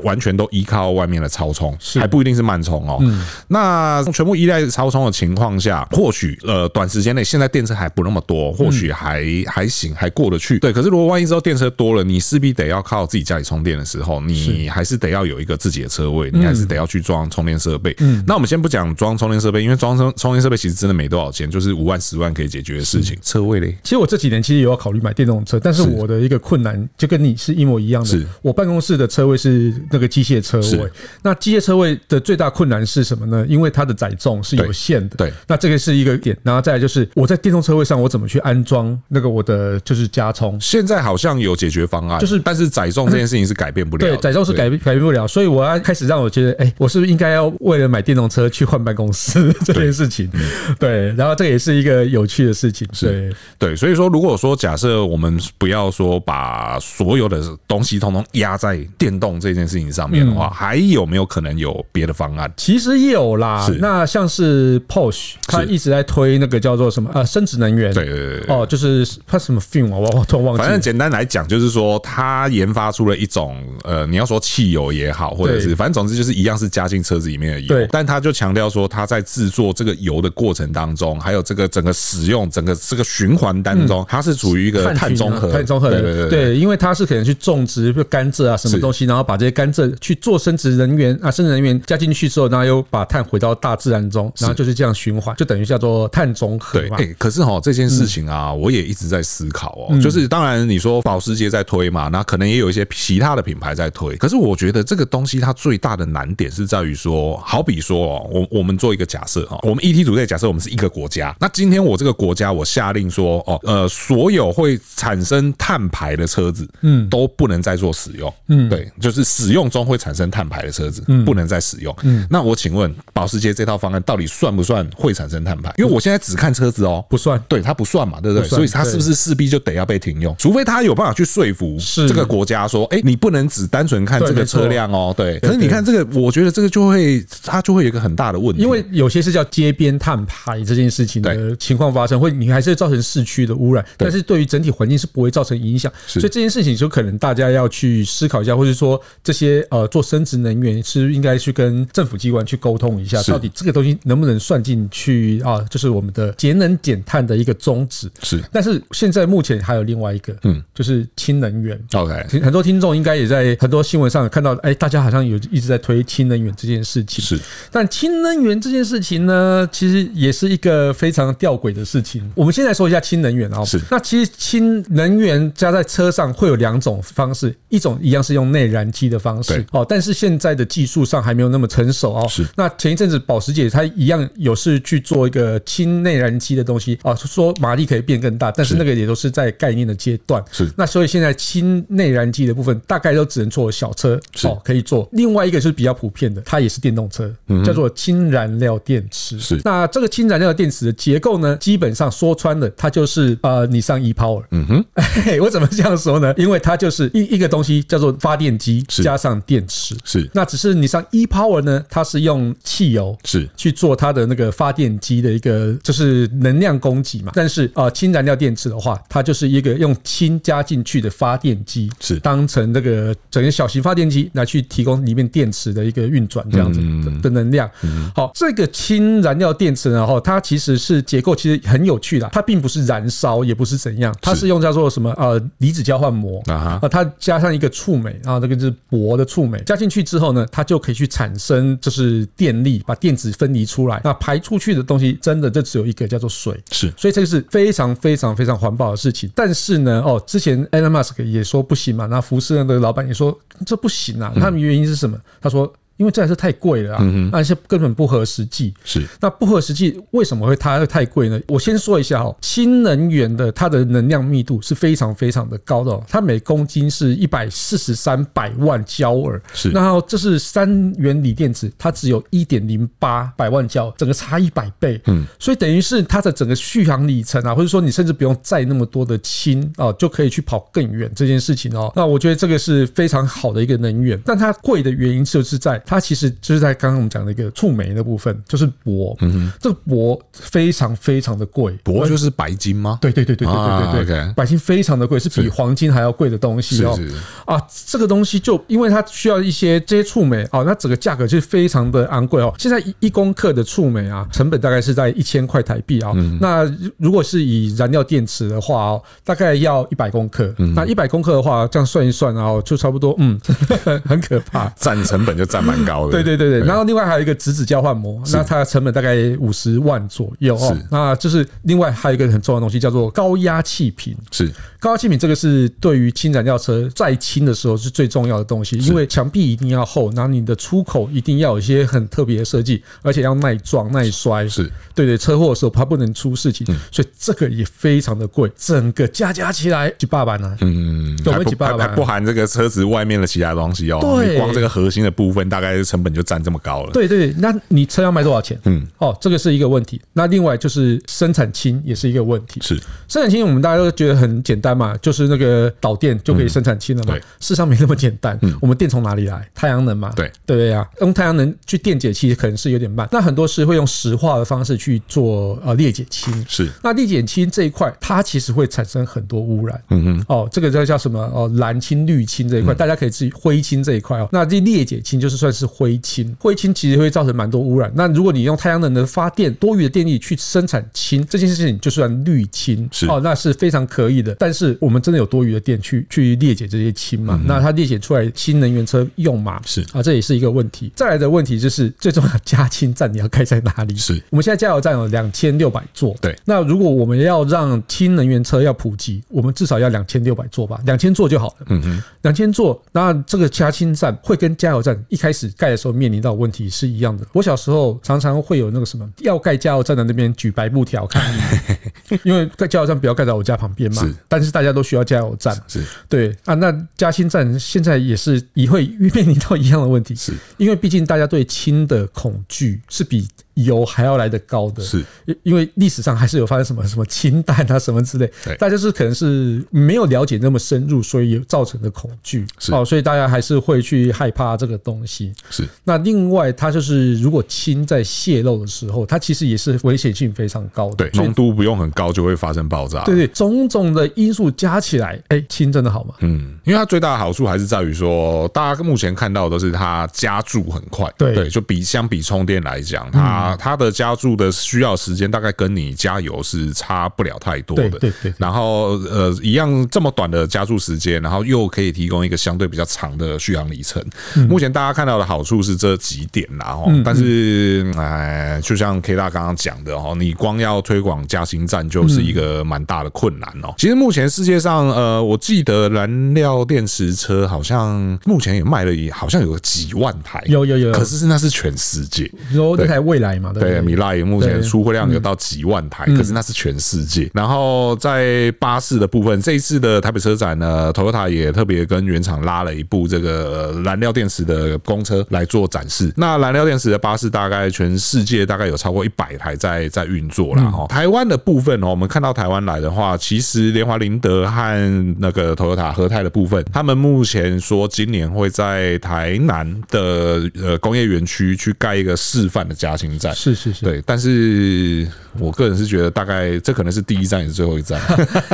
[0.03, 3.03] 完全都依靠外面的超充，还不一定是慢充哦。
[3.49, 10.59] 那全部依赖超充的情况下，或许呃短时间内现在电车还不那么多，或许还还行，还过得去。
[10.59, 17.95] 对，可是如果万一之后电车多了，你势必得要靠自己家里充电的时候，你还是得要有一个自己的车位，你还是得要去装充电设备。
[17.99, 23.17] 嗯，那我们先不讲装充电设备，因为装充充电设备其实真的没多少钱，就是五万十万可以解决的事情。
[23.23, 28.09] 车位嘞，其实我这几年其实也有考虑买电动车，但是我的一个困难就跟你是一模一样的。
[28.09, 30.91] 是我办公室的车位是那个机械车位，
[31.23, 33.47] 那机械车位的最大困难是什么呢？
[33.49, 35.17] 因为它的载重是有限的。
[35.17, 40.61] 对，那这个是一个点，然后再来就是我在电动车位上，我怎么去安装那个我的就是加充？
[40.61, 44.01] 现在好像有解决方案，就是但是载重这件事情是改变不了。
[44.01, 50.31] 对，载重是改变改变不了，所以我要开始让我觉得，哎，我是不是应该要为了买电动车去换办公室 这件事情？
[50.79, 52.87] 对，然后这也是一个有趣的事情。
[53.01, 62.53] 对，对，所以说，如果说假设我们不要说把所有的东西通通压在电动这件事情上面的话，还有没有可能有别的方案？
[62.57, 67.93] 其实有啦，那像是 Porsche，他一直在推那个叫做什么呃，生殖能源。
[67.95, 70.63] 对对对，哦，就是他什么 fume 我我都忘记。
[70.63, 77.69] 反正简单来讲，就是说他研发出了一种呃，你要说汽油也好，或者是反正总之就是一样是加进车子里面的油。
[77.69, 86.01] 对，但他就强调说他在制作这个油的过程当中，还有这个整个使用整个这个循环当中，它是处于一个碳中和，碳中和的。
[86.01, 96.81] 对对对，因为它是可能去种植，比如甘蔗啊什么东西，然后把这些甘蔗去做生殖能源啊，生殖能源加进去之后，然后又把碳回到大自然中，然后就是这样循环，就等于叫做碳中和。
[96.81, 107.99] 对，哎，可是哈这件事情啊，我也一直在思考哦，就是当然你说保时捷在推嘛，那可能也有一些其他的品牌在推，可是我觉得这个东西它最大的难点是在于说，好比说
[108.33, 125.73] 哦，我我们做一个假设哈，我们 ET 组队假设我们是一个国家，那今天我这个国家我下令说哦，呃，所有会产生碳排的车子，嗯，都不能再做使用，嗯，对，就是使用中会产生碳排的车子，嗯，不能再使用，嗯，那我请问保时捷这套方案到底算不算会产生碳排？
[125.79, 128.49] 因为我现在只看车子哦，不算，对，它不算嘛，对不对？
[128.49, 130.35] 所以它是不是势必就得要被停用？
[130.39, 131.77] 除非他有办法去说服
[132.09, 135.39] 这个国家说，哎，你不能只单纯看这个车辆哦，对。
[135.41, 145.93] 可是你看这个，我觉得这个就会它就会有一个很大的问题，因为有些是叫街边碳排这件事情的情况发生，会你还是会造成市区的污染，但是对于整体环境是不会造成影响。
[146.07, 155.61] 所以这件事情就可能大家要去思考一下，或者说这些呃做生殖能源是应该去跟政府机关去沟通一下，到底这个东西能不能算进去啊？
[155.71, 158.11] 就是我们的节能减碳的一个宗旨。
[158.23, 161.79] 是，但是现在目前还有另外一个，嗯，就是氢能源。
[161.93, 167.25] OK，很多听众应该也在很多新闻上看到，哎，大家好像有一直在推氢能源这件事情。
[167.25, 167.39] 是，
[167.71, 172.31] 但氢能源这件事情呢，其实也是一个非常吊诡的事情。
[172.35, 173.65] 我们先来说一下氢能源啊。
[173.65, 182.27] 是，那其实氢能源加在车上会有两种方式，一种一样是用内燃机的方式，哦，但是现在的技术上还没有那么成熟哦。
[182.29, 190.43] 是，那前一阵子保时捷它一样有是去做一个氢内燃机的东西啊，说马力可以变更大，但是那个也都是在概念的阶段。
[190.51, 195.09] 是，那所以现在氢内燃机的部分大概都只能做小车哦，可以做。
[195.13, 197.31] 另外一个是比较普遍的，它也是电动车，
[197.65, 199.39] 叫做氢燃料电池。
[199.39, 204.45] 是，那这个氢燃料电池的结构呢，基本上说穿了，它就是呃，你上 ePower。
[204.51, 204.85] 嗯哼，
[205.43, 206.33] 我怎么这样说呢？
[206.37, 209.97] 因为它就是一一个东西叫做发电机加上电池。
[210.05, 217.33] 是，那只是你上 ePower 呢，它是用汽油是去做它的那个发电机的一个就是能量供给嘛。
[217.35, 226.81] 但是呃，氢燃料电池的话，它就是一个用氢加进去的发电机，是当成这个整个小型发电机来去提供里面电池的一个运转这样子
[227.23, 227.69] 的能量。
[228.15, 249.31] 好，这个氢燃料电池呢，哈，它其实是结构其实很有趣的，它并不是燃烧，也不是怎样，它是用叫做什么呃离子交换膜啊，它加上一个触媒啊，这个是铂的触媒，加进去之后呢，它就可以去产生就是电力，把电子分离出来，那排出去的东西真的就只有一个叫做水，是，所以这个是非常非常非常环保的事情。
[249.35, 255.19] 但是呢，哦，之前 Elon Musk 也说不行嘛，那福斯的老板也说这不行啊，他们原因是什么？
[255.41, 255.73] 他说。
[255.99, 258.73] 因为这台车太贵了啊，而且根本不合实际。
[258.85, 261.39] 是，那不合实际，为什么会它会太贵呢？
[261.49, 269.41] 我先说一下哦，氢能源的它的能量密度是非常非常的高的哦，它每公斤是一百四十三百万焦耳。
[269.53, 275.01] 是，然后这是三元锂电池，它只有一点零八百万焦，整个差一百倍。
[275.07, 281.93] 嗯，所以等于是它的整个续航里程啊，或者说你甚至不用载那么多的氢啊，就可以去跑更远这件事情哦。
[281.97, 289.17] 那我觉得这个是非常好的一个能源，但它贵的原因就是在它其实就是在刚刚我们讲的一个触媒的部分，就是铂。
[289.21, 292.99] 嗯哼，这个铂非常非常的贵，铂就是白金吗？
[293.01, 296.95] 对对对对对对对对，白金非常的贵，是比黄金还要贵的东西哦。
[296.95, 297.15] 是是
[297.47, 302.53] 啊，这个东西就因为它需要一些这些触媒哦，那整个价格就非常的昂贵哦。
[302.59, 306.13] 现在一一公克的触媒啊，成本大概是在一千块台币啊。
[306.39, 310.55] 那如果是以燃料电池的话哦，大概要一百公克。
[310.75, 313.41] 那一百公克的话，这样算一算啊，就差不多嗯，
[314.05, 316.13] 很可怕，占成本就占蛮高的。
[316.13, 320.77] 对对对对，然后另外还有一个质子交换膜，那它的成本大概五十万左右哦。
[320.91, 324.17] 那就是另外还有一个很重要的东西，叫做高压气瓶。
[324.31, 334.49] 是高压气瓶，这个是对于轻燃料车在轻的时候是最重要的东西，因为墙壁一定要厚，然后你的出口一定要有一些很特别的设计，而且要耐撞耐摔。
[334.49, 340.57] 是对对，车祸的时候它不能出事情，所以这个也非常的贵，整个加加起来几百万呢。
[340.61, 343.99] 嗯，几百万不含这个车子外面的其他东西哦。
[344.01, 346.93] 对，光这个核心的部分，大概成本就占这么高了。
[346.93, 348.59] 对对，那你车要卖多少钱？
[348.65, 350.01] 嗯，哦，这个是一个问题。
[350.13, 352.61] 那另外就是生产氢也是一个问题。
[352.63, 352.77] 是
[353.09, 357.15] 生产氢，我们大家都觉得很简单嘛，就是那个导电就可以生产氢了嘛。
[357.15, 358.39] 事实上没那么简单。
[358.43, 359.49] 嗯我们电从哪里来？
[359.55, 360.13] 太阳能嘛。
[360.17, 363.09] 对对对啊，用太阳能去电解气可能是有点慢。
[363.13, 366.45] 那很多是会用石化的方式去做呃裂解氢。
[366.49, 369.81] 是那裂解氢这一块，它其实会产生很多污染。
[369.91, 370.25] 嗯嗯。
[370.29, 371.19] 哦，这个叫叫什么？
[371.35, 374.29] 哦，蓝氢、绿氢这一块，大家可以自己灰氢这一块哦。
[374.33, 377.91] 那这裂解氢就是算是灰氢，灰氢其实会造成蛮多污染。
[377.95, 382.87] 那如果你用太阳能的发电，多余的电力去生产氢，这件事情就算绿氢。
[382.93, 384.35] 是哦，那是非常可以的。
[384.35, 387.41] 但是我们真的有多余的电去去裂解这些氢嘛？
[387.47, 389.61] 那它裂解出来新能源车用嘛？
[389.65, 390.93] 是啊，这也是一个问题。
[390.95, 393.97] 再来的问题就是最重要的加氢站你要开在哪里？
[393.97, 396.15] 是我们现在加油站有两千六百座。
[396.21, 400.79] 对，那如果我们要让氢能源车要普及，我们至少要两千六百座吧？
[400.85, 401.67] 两千座就好了。
[401.71, 407.25] 嗯哼，两千座，那这个加氢站会跟加油站一开始盖的时候面临到问题是一样的。
[407.33, 411.39] 我小时候常常会有那个什么，要盖加油站的那边举白布条抗议，
[412.25, 414.03] 因为盖加油站不要盖在我家旁边嘛。
[414.03, 415.55] 是，但是大家都需要加油站。
[415.69, 420.15] 是，对啊，那嘉兴站现在也是也会 面临到一样的问题。
[420.15, 423.29] 是，因为毕竟大家对氢的恐惧是比。
[423.65, 425.05] 油还要来的高的，是，
[425.43, 432.73] 因为历史上还是有发生什么什么氢弹啊什么之类，大家是可能是没有了解那么深入，所以有造成的恐惧，是。
[432.73, 435.33] 哦，所以大家还是会去害怕这个东西。
[435.51, 443.05] 是，那另外它就是如果氢在泄漏的时候，它其实也是危险性非常高的，对，浓度不用很高就会发生爆炸。
[443.05, 446.15] 对对，种种的因素加起来，哎，氢真的好吗？
[446.21, 451.35] 嗯，因为它最大的好处还是在于说，大家目前看到的都是它加注很快，对。
[451.35, 453.48] 对，就比相比充电来讲，它。
[453.57, 458.35] 它的加注的需要时间大概跟你加油是差不了太多的，对对对。
[458.37, 464.05] 然后呃，一样这么短的加注时间，然后又可以提供一个相对比较长的续航里程。
[464.49, 473.73] 目前大家看到的好处是这几点，啦，哦但是哎，就像 K 大刚刚讲的哦，你光要推广加氢站就是一个蛮大的困难哦。
[473.79, 480.93] 其实目前世界上呃，我记得燃料电池车好像目前也卖了，好像有个几万台，有有有。
[480.93, 483.38] 可是那是全世界，有那台未来。
[483.55, 487.31] 对，米拉也目前出货量有到几万台，可是那是全世界。
[487.35, 496.13] 然后在巴士的部分，这一次的台北车展呢，Toyota 也特别跟原厂拉了一部这个燃料电池的公车来做展示。
[496.17, 500.87] 那燃料电池的巴士大概全世界大概有超过一百台在在运作了哈。
[500.89, 513.35] 台湾的部分哦，我们看到台湾来的话，其实联华林德和那个 Toyota 和泰的部分，他们目前说今年会在台南的呃工业园区去盖一个示范的加氢站。
[513.35, 515.07] 是是是，对，但是
[515.39, 518.01] 我个人是觉得，大概这可能是第一站也是最后一站。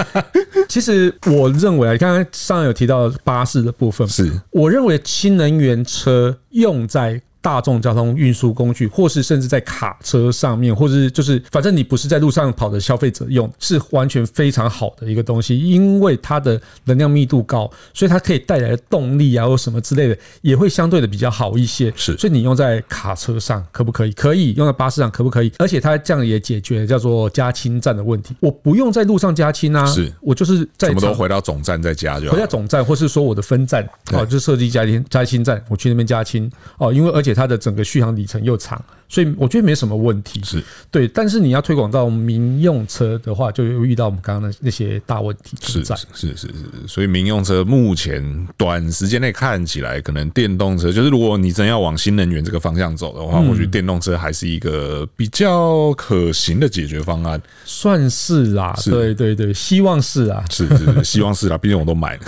[0.69, 7.21] 其实我认为啊，刚刚上有提到巴士的部分，是我认为新能源车用在。
[7.45, 21.93] 大众交通运输工具，或是甚至在卡车上面，或是就是反正你不是在路上跑的消费者用，是完全非常好的一个东西，因为它的能量密度高，所以它可以带来的动力啊或什么之类的也会相对的比较好一些。
[21.95, 24.13] 是，所以你用在卡车上可不可以？
[24.13, 25.53] 可以用在巴士上可不可以？
[25.59, 28.35] 而且它这样也解决叫做加氢站的问题。
[28.41, 37.34] 我不用在路上加氢啊，是我就是在什么都回到总站再加就好，回到总站，或是说我的分站哦，就设计加氢加氢站，我去那边加氢哦，因为而且。
[37.35, 38.83] 它的整个续航里程又长。
[39.09, 41.07] 所以我觉得没什么问题，是对。
[41.07, 45.95] 但是你要推广到民用车的话，就会遇到我们刚刚的那些大问题存在。
[46.13, 46.49] 是是是。
[46.89, 57.41] 所以民用车目前短时间内看起来，可能电动车就是如果你真要往新能源这个方向走的话，我觉得电动车还是一个比较可行的解决方案。
[57.65, 62.23] 算是啦，对对对，希望是啊，是是是希望是啦，毕竟我都买了。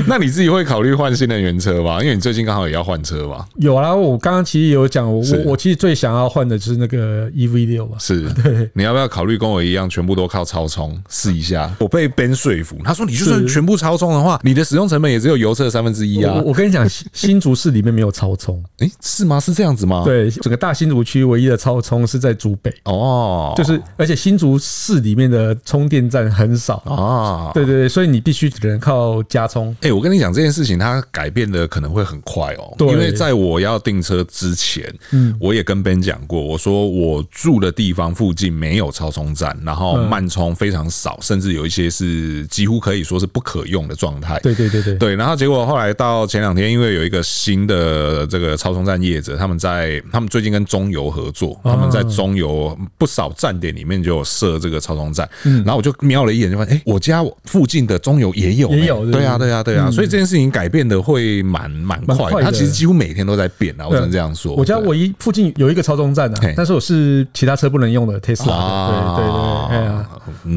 [0.08, 2.01] 那你自己会考虑换新能源车吗？
[2.01, 3.47] 因为你最近刚好也要换车吧？
[3.56, 3.93] 有啊。
[4.00, 7.98] 我刚刚其实有讲，我我其实最想要换的就是那个 EV 六吧。
[8.00, 11.74] 是， 对，你要不要考虑跟我一样，全部都靠超充试一下？
[11.80, 16.41] 我被 Ben 说服，他说你就算全部超充的话，你的使用成本也只有油车的三分之一啊。
[16.46, 19.39] 我跟你讲， 新竹市里面没有超充，诶，是吗？
[19.39, 20.04] 是这样子吗？
[20.06, 27.52] 对，整个大新竹区唯一的超充是在竹北哦，就是而且新竹市里面的充电站很少啊。
[27.54, 29.76] 对对对，所以你必须只能靠加充。
[29.82, 44.39] 诶，我跟你讲这件事情，它改变的可能会很快哦，因为在我要订车之前，嗯，我也跟 Ben 讲过，我说我住的地方附近没有超充站，然后慢充非常少，甚至有一些是几乎可以说是不可用的状态。
[44.39, 45.15] 对对对对对。
[45.15, 55.29] 然后结果后来到前两天，因为有一个新的这个超充站业者，他们在他们最近跟中油合作，他们在中油不少站点里面就有设这个超充站。
[55.43, 59.05] 嗯，然后我就瞄了一眼，就发现哎，我家附近的中油也有，也有。
[59.11, 59.91] 对啊，对啊，对啊。
[59.91, 64.55] 所以这件事情改变的会蛮蛮快，它其实几乎每天都在变啊，我只能这样说。
[64.55, 69.32] 我家唯一附近有一个超充站啊，但是我是其他车不能用的 Tesla，对对
[69.69, 70.09] 对，哎呀，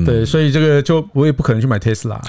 [0.05, 2.21] 对，所以这个就我也不可能去买 Tesla，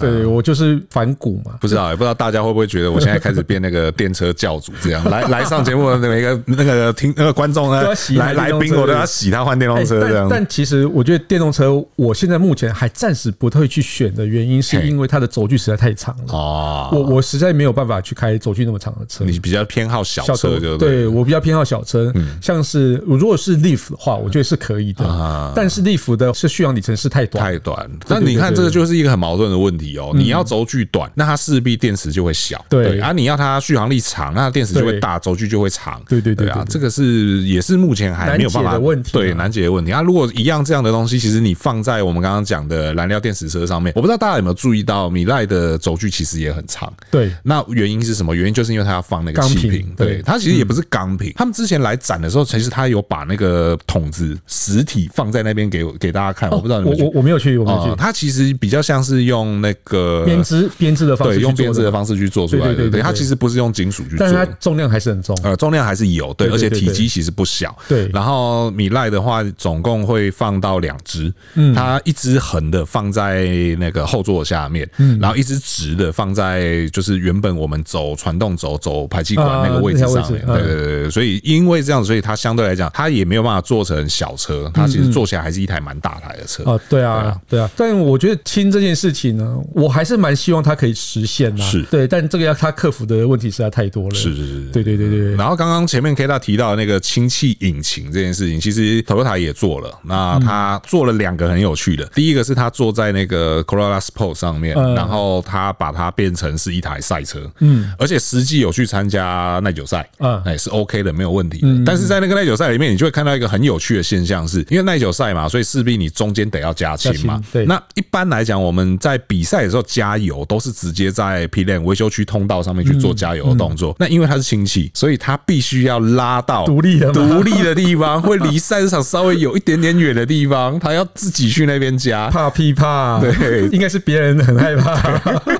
[0.00, 1.52] 对我就是反骨嘛。
[1.60, 7.82] 不知道也不知道大家会不会觉得我现在开始变那个电车教主这样，来来上节目的每个那个听那个观众呢，
[8.16, 10.28] 来来宾我都要洗他换电动车这样。
[10.28, 16.34] 但其实我觉得电动车我现在目前还暂时不会去选的原因，是因为它的轴距实在太长了。
[16.34, 19.24] 哦，我我实在没有办法去开轴距那么长的车。
[19.24, 20.88] 你比较偏好小车就对。
[20.88, 25.52] 对，我比较偏好小车，像是如果是 Leaf 的话，我觉得是可以的。
[25.54, 27.90] 但是 Leaf 的是续航里程是太短，太短。
[28.06, 30.12] 但你看这个就是一个很矛盾的问题哦。
[30.14, 32.64] 你要轴距短，那它势必电池就会小。
[32.68, 36.00] 对，而你要它续航力长，那电池就会大，轴距就会长。
[36.08, 39.12] 对对对啊，这个是也是目前还没有办法的问题。
[39.12, 39.92] 对，难解的问题。
[39.92, 46.92] 啊，如果一样这样的东西，其实你放在我们刚刚讲的燃料电池车上面，我不知道大家有没有注意到，米赖的轴距其实也很长。
[47.10, 48.34] 对，那原因是什么？
[48.34, 49.92] 原因就是因为它要放那个气瓶。
[49.96, 56.50] 对，它其实也不是钢瓶，他们之前来展的时候，其实他有把那个桶子实体放在那边给给大家看。
[56.50, 57.94] 我不知道你们我我我没有去，我没有去。
[57.96, 62.90] 它其实比较像是用那个编织编织的方式，对，用编织的方式去做出来的。
[62.90, 65.36] 对，它其实不是用金属去做，但是它重量还是很重。
[65.42, 67.76] 呃，重量还是有，对，而且体积其实不小。
[67.88, 71.32] 对，然后米赖的话，总共会放到两只，
[71.74, 73.46] 它一只横的放在
[73.78, 74.88] 那个后座下面，
[75.20, 80.44] 然后一只直的放在就是原本我们走传动轴走排气管那个位置上面。
[80.46, 86.62] 对对对，所以因为这样，所以它相对来讲，它也没有办法做成小车，它其实做起来还是一台蛮大台的车。
[86.74, 87.70] 哦，对啊，对啊。
[87.76, 91.64] 但我觉得氢这件事情呢，我还是蛮希望它可以实现啦。
[91.64, 94.14] 是，对，但这个要他克服的问题实在太多了。
[94.14, 95.36] 是是是，对对对对。
[95.36, 99.90] 然后刚刚前面 K 大提到那个氢气引擎这件事情，其实 Toyota 也做了。
[100.02, 107.50] 那他做了两个很有趣的，第一个是他坐在那个 Corolla Sport 上面，然后他把它变成是一台赛车。
[107.60, 110.08] 嗯，而且实际有去参加耐久赛。
[110.18, 111.62] 嗯，哎，是 OK 的，没有问题。
[111.84, 117.40] 但是在那个耐久赛里面，你就会看到一个很有趣的现象，是因为耐久赛嘛，所以势必你中间得要加氢嘛。
[117.52, 117.64] 对。
[117.66, 123.94] 那一般来讲，我们在比赛的时候加油都是直接在 Pit Lane 维修区通道上面去做加油的动作。
[123.98, 132.28] 那因为它是氢气，所以它必须要拉到独立的独立的地方，会离赛车场稍微有一点点远的地方，他要自己去那边加。
[132.30, 134.94] 怕屁怕，对，应该是别人很害怕。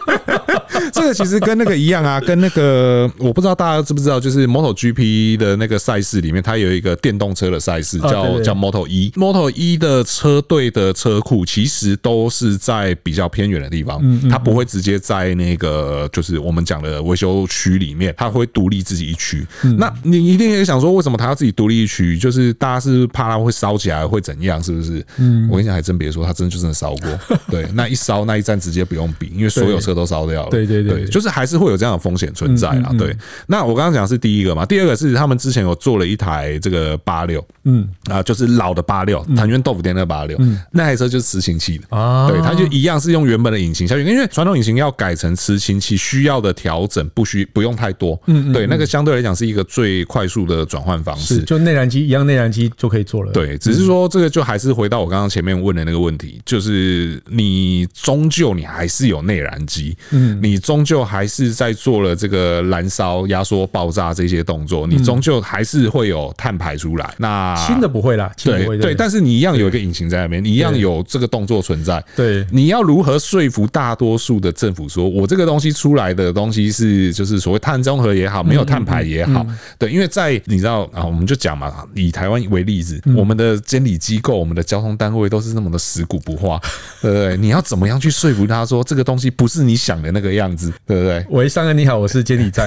[0.93, 9.11] 这个其实跟那个一样啊，跟那个我不知道大家知不知道，就是 MotoGP 的那个赛事里面，它有一个电动车的赛事，叫叫 Moto 一。
[9.11, 19.45] Moto 一的车队的车库其实都是在比较偏远的地方，它不会直接在那个就是我们讲的维修区里面，它会独立自己一区。
[19.79, 22.17] 那你一定也想说，为什么它要自己独立一区？
[22.17, 24.63] 就是大家是怕它会烧起来会怎样？
[24.63, 25.05] 是不是？
[25.19, 27.19] 嗯，我跟你讲，还真别说，它真的就真的烧过。
[27.51, 30.51] 对，那一烧那一站直接不用比，因为所有车都烧掉了。
[30.51, 30.85] 对对。
[30.85, 32.93] 对，就是还是会有这样的风险存在啊。
[32.99, 33.17] 对，
[33.47, 40.39] 那我刚刚讲是第一个嘛，第二个是他们之前有做了一台这个八六，嗯啊，就是老的八六，藤原豆腐店那个八六，
[40.75, 41.97] 那台车就是持氢气的。
[41.97, 67.15] 啊，对，它就一样是用原本的引擎下去，因为传统引擎要改成持氢气需要的调整不需不用太多，嗯，对，那个相对来讲是一个最快速的转换方式，就内燃机一样内燃机就可以做了，对，只是说这个就还是回到我刚刚前面问的那个问题，就是你终究你还是有内燃机，嗯，你终究还是在做了这个燃烧、压缩、爆炸这些动作，你终究还是会有碳排出来。
[67.19, 72.03] 那轻的不会啦，对对，但是你一样有一个引擎在那边，你一样有这个动作存在。
[72.17, 79.47] 对，你要如何说服大多数的政府说，我这个东西出来的东西是就是所谓碳中和也好，没有碳排也好，
[79.79, 86.61] 对，因为在你知道啊，我们就讲嘛，以台湾为例子，我们的监理机构、我们的交通单位都是那么的死骨不化，
[87.01, 87.37] 对不对？
[87.37, 91.27] 你要怎么样去说服他说这个东西不是你想的那个样子，对不对？
[91.31, 92.67] 喂，上哥你好，我是监理站，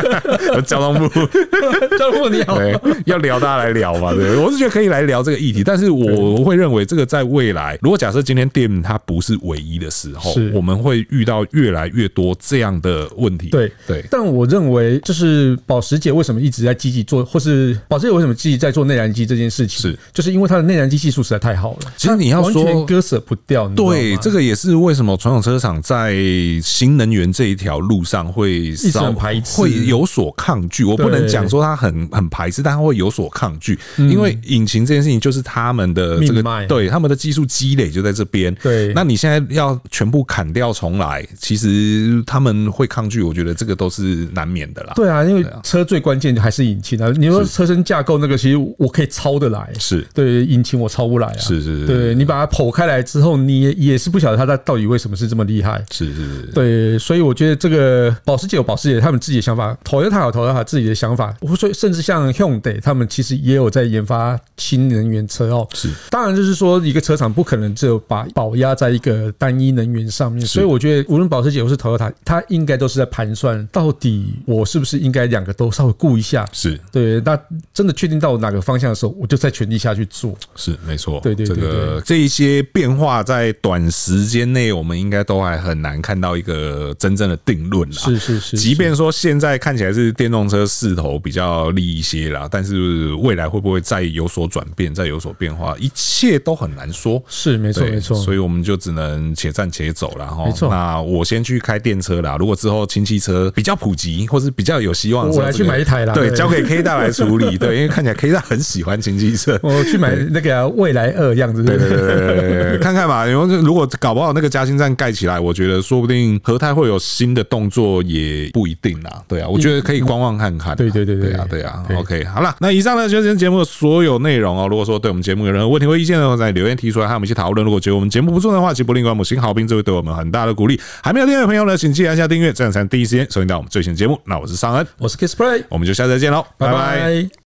[0.66, 1.08] 交通部，
[1.98, 13.48] 交通部你好，对，要聊大家来聊嘛，对，我是觉得可以来聊这个议题，但是我会认为这个在未来，如果假设今天电它不是唯一的时候，我们会遇到越来越多这样的问题。
[13.48, 13.70] 对。
[13.86, 19.98] 对，但我认为就是保时捷为什么一直在积极做，或是保时捷为什么积极在做内燃机这件事情，是。
[20.12, 21.92] 就是因为它的内燃机技术实在太好了。
[21.96, 26.14] 其实你要说割舍不掉，对，这个也是为什么传统车厂在
[26.62, 30.84] 新能源这一条路上会稍排会有所抗拒。
[30.84, 38.54] 我不能讲说它很很排斥，但它会有所抗拒，因为引擎这件事情就是他们的这个对他们的技术积累就在这边。
[38.62, 43.22] 对，那你现在要全部砍掉重来，其实他们会抗拒。
[43.22, 44.92] 我觉得这个都是难免的啦。
[44.94, 47.12] 对啊，因为车最关键的还是引擎啊。
[47.16, 49.72] 你说车身架构那个，其实我可以抄得来。
[49.78, 51.38] 是对引擎我抄不来啊。
[51.38, 51.86] 是是是。
[51.86, 55.84] 对你把它剖开来之后，你也也是不晓得它到底为什么是这么厉害。
[55.90, 56.42] 是是是。
[56.54, 61.34] 对，所以我觉得这个保时捷有保时捷他们自己的想法，Toyota 有 Toyota 自己的想法。
[61.40, 65.66] 我说，甚至像 Hyundai 他们其实也有在研发新能源车哦。
[65.74, 76.44] 是，当然就是说一个车厂不可能只有把保压在一个单一能源上面，所以我觉得无论保时捷或是 Toyota，它应该都是在盘算到底我是不是应该两个都稍微顾一下。
[76.52, 77.38] 是对，那
[77.72, 80.36] 真的确定到哪个方向的时候，我就在全力下去做。
[80.56, 87.96] 是没错，对对对，这个这一些变化在短时间内，我们应该都还很难看到一个真正的定论啦。
[87.96, 97.22] 是是是，即便说现在看起来是电动车势头比较利一些啦，但是未来会不会再有所转变，再有所变化，一切都很难说。
[97.28, 100.44] 是没错没错，所以我们就只能且战且走了哈。
[100.46, 102.36] 没错，那我先去开电车啦。
[102.38, 106.14] 如果之后氢气车比较普及，或是比较有希望，我来去买一台啦。
[106.14, 107.56] 对，交给 K 大来处理。
[107.58, 111.62] 对，因为看起来 K 大很喜欢氢气车，我去买那个未来二样子。
[111.62, 113.26] 对对对对，看看吧。
[113.26, 119.22] 因为如果搞不好那个嘉兴站盖起来，我觉得说不定和泰会有新的动作，也不一定啦。
[119.28, 120.76] 对啊，我觉得可以观望看看。
[120.76, 121.84] 对对对对啊对啊。
[121.96, 124.66] OK，好了，那以上呢就是节目的所有内容哦。
[124.68, 127.64] 如果说对我们节目有任何问题或意见的话，在留言提出来，和我们一起讨论。
[127.64, 130.80] 如果觉得我们节目不错的话，请不吝给我们新好评，这会对我们很大的鼓励。
[131.02, 134.20] 还没有订阅的朋友呢，请记得按下订阅，这样才能第一时间收听到我们最新的节目。
[134.24, 137.28] 那我是尚恩，我是 Kiss Play，我们就下次再见喽，拜拜。